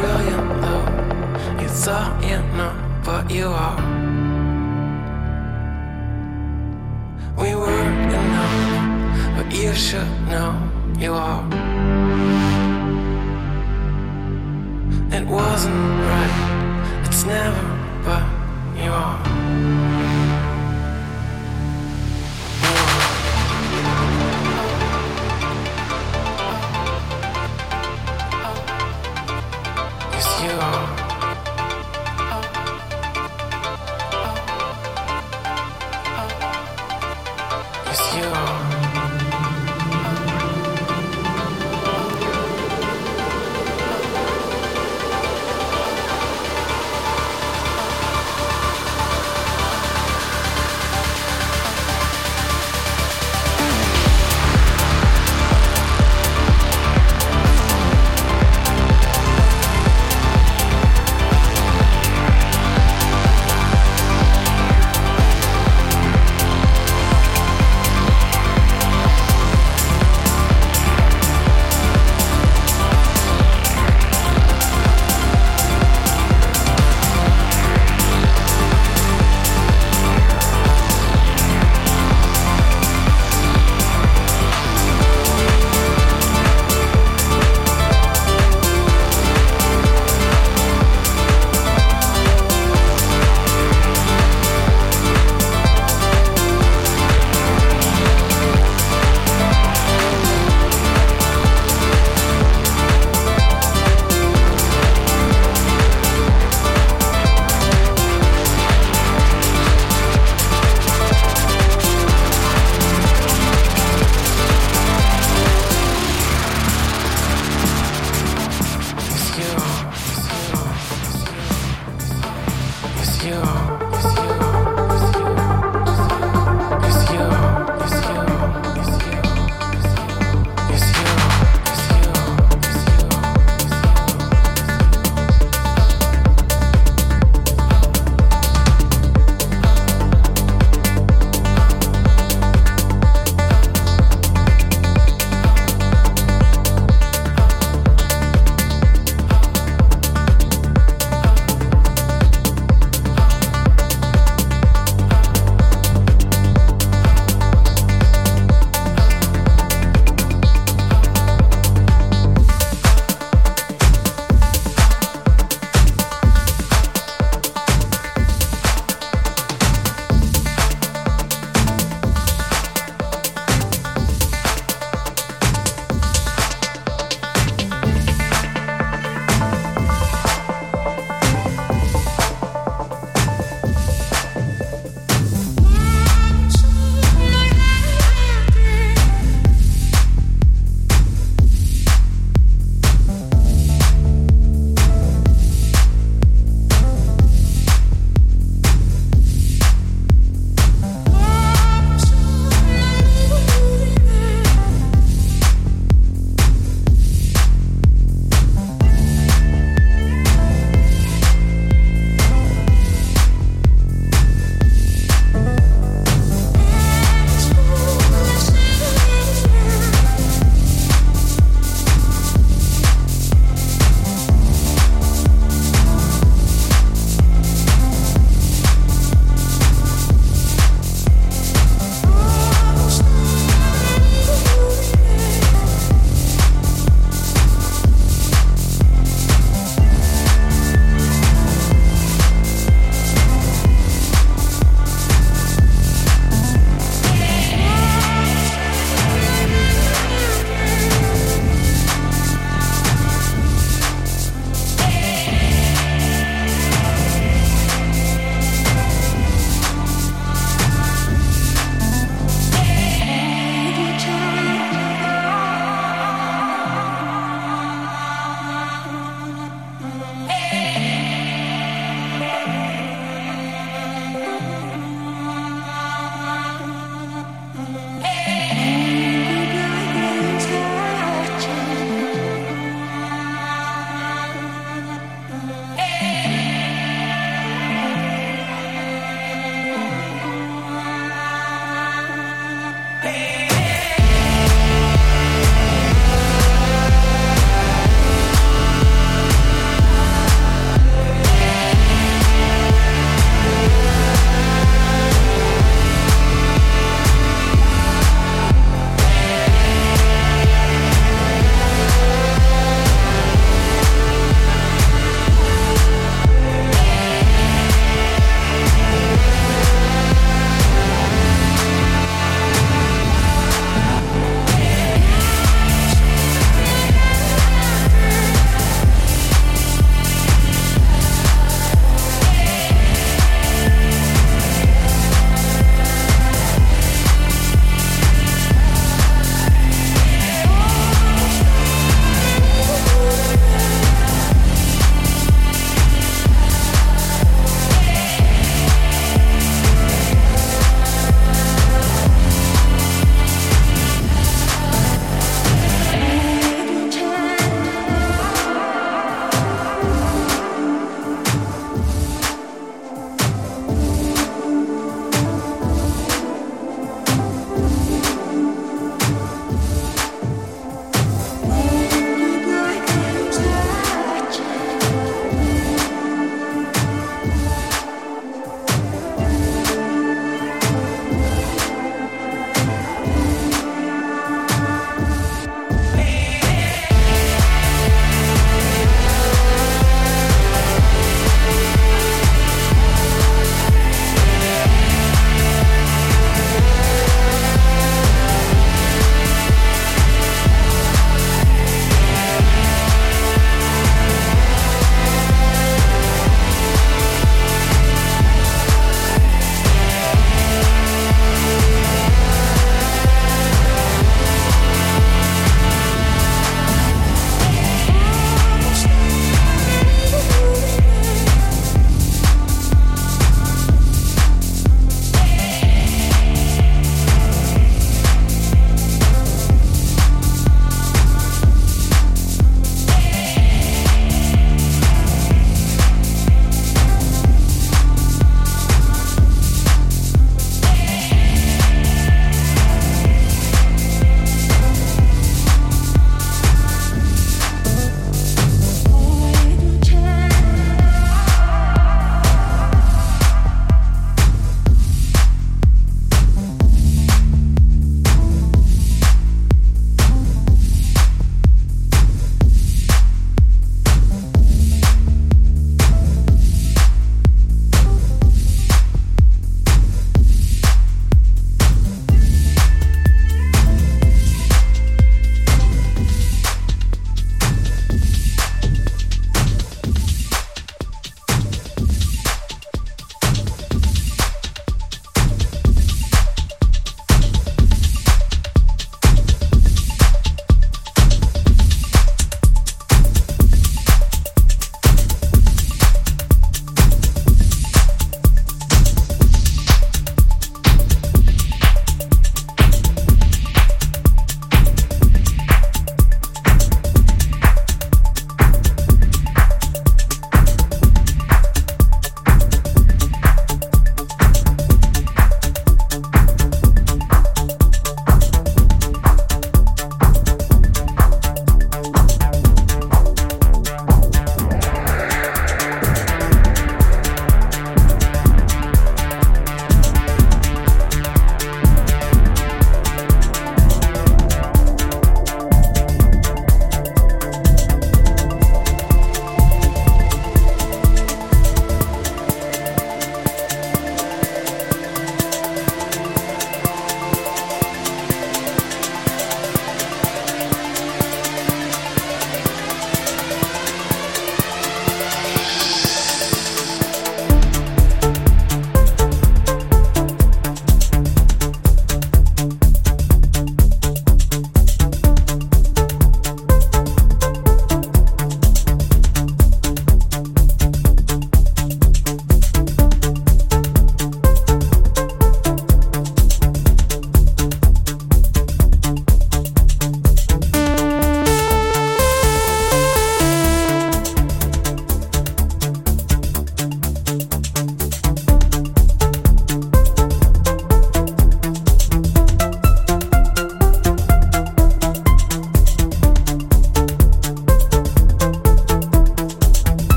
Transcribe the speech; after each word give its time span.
Brilliant 0.00 0.62
though 0.62 1.60
You 1.60 1.68
thought 1.68 2.24
you 2.24 2.38
know, 2.56 2.72
but 3.04 3.30
you 3.30 3.48
are. 3.48 3.80
We 7.36 7.54
were 7.54 7.90
enough, 8.20 9.36
but 9.36 9.54
you 9.54 9.74
should 9.74 10.10
know 10.30 10.52
you 10.98 11.12
are. 11.12 11.44
It 15.16 15.26
wasn't 15.26 15.84
right, 16.10 17.04
it's 17.06 17.24
never, 17.24 17.66
but 18.04 18.24
you 18.82 18.90
are. 18.90 19.79